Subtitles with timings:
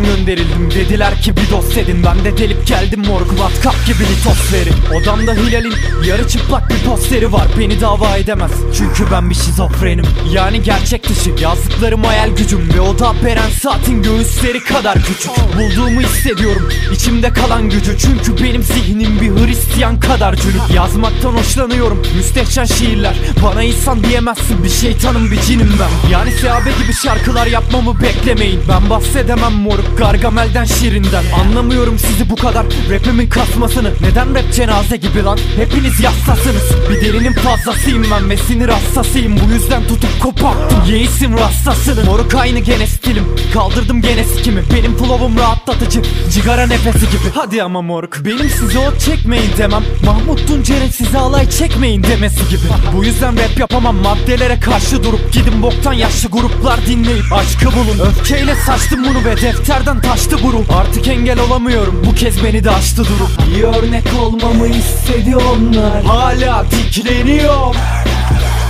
[0.00, 0.70] Okuldan gönderildim.
[0.70, 2.04] Dediler ki bir dost edin.
[2.04, 3.38] Ben de delip geldim moruk.
[3.38, 4.74] Matkap gibi litos verin.
[4.94, 5.74] Odamda Hilal'in
[6.04, 7.48] yarı çıplak bir posteri var.
[7.58, 8.50] Beni dava edemez.
[8.78, 10.04] Çünkü ben bir şizofrenim.
[10.32, 11.30] Yani gerçek dışı.
[11.40, 15.30] Yazdıklarım hayal gücüm Ve o da Beren Saat'in göğüsleri kadar küçük.
[15.58, 16.68] Bulduğumu hissediyorum.
[16.92, 17.98] İçimde kalan gücü.
[17.98, 20.74] Çünkü benim zihnim bir Hristiyan kadar cünüp.
[20.74, 22.02] Yazmaktan hoşlanıyorum.
[22.16, 23.14] Müstehcen şiirler.
[23.44, 24.64] Bana insan diyemezsin.
[24.64, 26.10] Bir şeytanım bir cinim ben.
[26.10, 28.60] Yani Seabe gibi şarkılar yapmamı beklemeyin.
[28.68, 32.66] Ben bahsedemem moruk Gargamel'den şirinden Anlamıyorum sizi bu kadar.
[32.90, 33.92] Rapimin kasmasını.
[34.00, 35.38] Neden rap cenaze gibi lan?
[35.56, 40.78] Hepiniz yassasınız Bir delinin fazlasıyım ben ve sinir hassasıyım Bu yüzden tutup koparttım.
[40.88, 43.24] Yeğisim rastasını Moruk aynı gene stilim.
[43.54, 44.62] Kaldırdım gene sikimi.
[44.74, 46.02] Benim flow'um rahatlatıcı.
[46.30, 47.30] Cigara nefesi gibi.
[47.34, 48.24] Hadi ama moruk.
[48.24, 49.82] Benim size o çekmeyin demem.
[50.04, 52.62] Mahmut Tuncer'in size alay çekmeyin demesi gibi.
[52.96, 53.96] Bu yüzden rap yapamam.
[53.96, 55.62] Maddelere karşı durup Gidin.
[55.62, 57.98] Boktan yaşlı gruplar dinleyip aşkı bulun.
[58.10, 59.36] Öfkeyle saçtım bunu ve
[59.80, 62.02] defterden taştı bu Artık engel olamıyorum.
[62.06, 67.76] Bu kez beni de aştı durup İyi örnek olmamı istediyorlar Hala dikleniyorum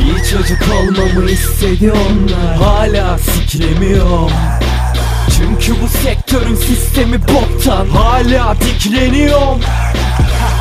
[0.00, 4.30] İyi çocuk olmamı istediyorlar Hala siklemiyorum
[5.36, 7.88] Çünkü bu sektörün sistemi boktan.
[7.88, 9.60] Hala dikleniyorum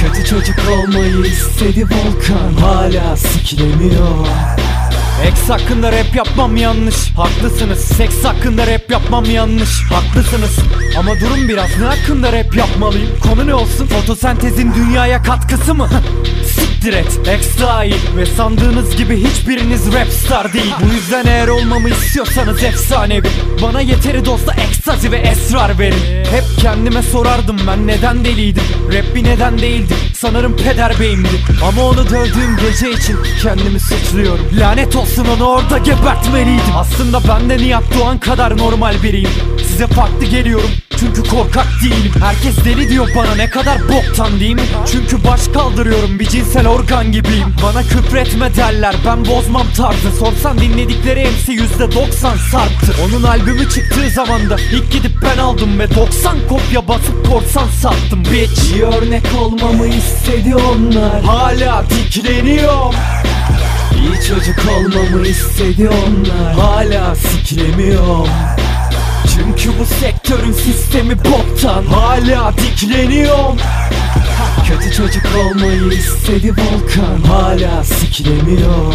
[0.00, 2.54] Kötü çocuk olmayı istedi Volkan.
[2.60, 4.26] Hala siklemiyor
[5.26, 7.10] Ex hakkında rap yapmam yanlış.
[7.16, 7.78] Haklısınız.
[7.78, 9.82] Seks hakkında rap yapmam yanlış.
[9.92, 10.58] Haklısınız.
[10.98, 13.10] Ama durun biraz ne hakkında rap yapmalıyım?
[13.20, 13.86] Konu ne olsun?
[13.86, 15.88] Fotosentezin dünyaya katkısı mı?
[16.46, 17.18] Siktir et.
[17.28, 20.74] Ex dahil Ve sandığınız gibi hiçbiriniz rap star değil.
[20.82, 23.28] Bu yüzden eğer olmamı istiyorsanız efsanevi.
[23.62, 25.16] Bana yeteri dosta ekstazi ve
[25.82, 28.62] verin Hep kendime sorardım ben neden deliydim?
[28.92, 29.94] Rap bir neden değildi?
[30.14, 31.28] Sanırım peder beyimdi.
[31.68, 34.46] Ama onu dövdüğüm gece için kendimi suçluyorum.
[34.58, 36.76] Lanet olsun onu orada gebertmeliydim.
[36.76, 39.30] Aslında ben de Nihat Doğan kadar normal biriyim.
[39.68, 40.70] Size farklı geliyorum
[41.02, 42.12] çünkü korkak değilim.
[42.20, 43.34] Herkes deli diyor bana.
[43.34, 44.62] Ne kadar boktan değil mi?
[44.92, 46.18] Çünkü baş kaldırıyorum.
[46.18, 47.54] Bir cinsel organ gibiyim.
[47.62, 48.94] Bana küfretme derler.
[49.06, 50.12] Ben bozmam tarzı.
[50.18, 55.94] Sorsan dinledikleri MC %90 sarktı Onun albümü çıktığı zaman da ilk gidip ben aldım Ve
[55.94, 58.74] 90 kopya basıp korsan sattım bitch.
[58.74, 61.22] İyi örnek olmamı istedi onlar.
[61.22, 62.94] Hala dikleniyorum
[63.96, 66.54] İyi çocuk olmamı istedi onlar.
[66.54, 68.28] Hala siklemiyorum
[69.34, 71.84] çünkü bu sektörün sistemi boktan.
[71.84, 73.56] Hala dikleniyorum.
[74.68, 77.22] Kötü çocuk olmayı istedi Volkan.
[77.28, 78.94] Hala siklemiyor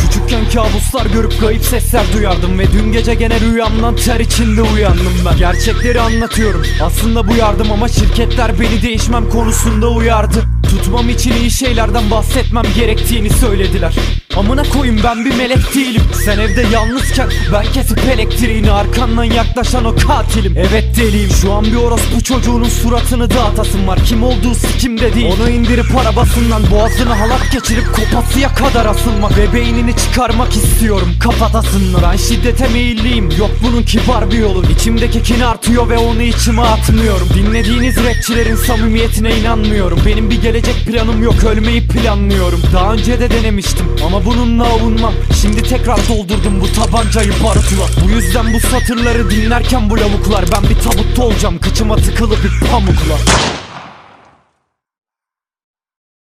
[0.00, 5.36] Küçükken kabuslar görüp kayıp sesler duyardım Ve dün gece gene rüyamdan ter içinde uyandım ben.
[5.38, 6.62] Gerçekleri anlatıyorum.
[6.82, 10.44] Aslında bu yardım ama şirketler beni değişmem konusunda uyardı.
[10.62, 13.94] Tutmam için iyi şeylerden bahsetmem gerektiğini söylediler
[14.38, 16.02] Amına koyayım ben bir melek değilim.
[16.24, 20.54] Sen evde yalnızken ben kesip elektriğini Arkandan yaklaşan o katilim.
[20.56, 23.98] Evet deliyim şu an bir orospu çocuğunun suratını dağıtasın var.
[24.06, 25.34] Kim olduğu sikimde değil.
[25.40, 29.38] Onu indirip arabasından boğazını halat geçirip kopasıya kadar asılmak.
[29.38, 34.62] Ve beynini çıkarmak istiyorum kafatasınlar Ben şiddete meyilliyim yok bunun kibar bir yolu.
[34.70, 37.28] İçimdeki kin artıyor ve onu içime atmıyorum.
[37.34, 40.00] Dinlediğiniz rapçilerin samimiyetine inanmıyorum.
[40.06, 42.60] Benim bir gelecek planım yok ölmeyi planlıyorum.
[42.74, 45.14] Daha önce de denemiştim ama bununla avunmam.
[45.42, 50.44] Şimdi tekrar doldurdum bu tabancayı barutla Bu yüzden bu satırları dinlerken bu lavuklar.
[50.52, 51.58] Ben bir tabutta olacağım.
[51.58, 53.16] Kıçıma tıkılı bir pamukla